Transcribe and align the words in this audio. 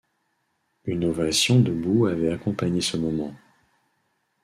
Une 0.85 1.05
ovation 1.05 1.59
debout 1.59 2.07
avait 2.07 2.33
accompagné 2.33 2.81
ce 2.81 2.97
moment. 2.97 3.35